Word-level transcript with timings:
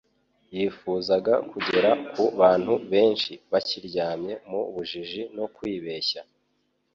Yifuzaga 0.55 1.33
kugera 1.51 1.89
ku 2.11 2.23
bantu 2.39 2.73
benshi, 2.91 3.31
bakiryamye 3.51 4.33
mu 4.49 4.61
bujiji 4.73 5.21
no 5.37 5.45
kwibeshya. 5.55 6.21